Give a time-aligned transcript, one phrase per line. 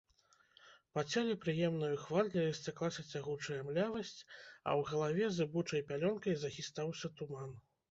[0.93, 4.15] Па целе прыемнаю хваляй расцяклася цягучая млявасць,
[4.67, 7.57] а ў галаве зыбучай пялёнкай захістаўся туман.